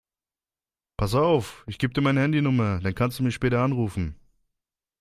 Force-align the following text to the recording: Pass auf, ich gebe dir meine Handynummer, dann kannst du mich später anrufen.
Pass 0.97 1.13
auf, 1.13 1.63
ich 1.67 1.77
gebe 1.77 1.93
dir 1.93 2.01
meine 2.01 2.21
Handynummer, 2.23 2.79
dann 2.79 2.95
kannst 2.95 3.19
du 3.19 3.23
mich 3.23 3.35
später 3.35 3.59
anrufen. 3.61 4.15